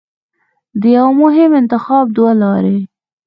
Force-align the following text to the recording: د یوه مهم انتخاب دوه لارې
د 0.81 0.83
یوه 0.97 1.11
مهم 1.21 1.51
انتخاب 1.61 2.05
دوه 2.17 2.31
لارې 2.43 2.77